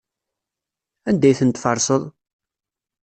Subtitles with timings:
[1.09, 2.03] Anda ay tent-tferseḍ?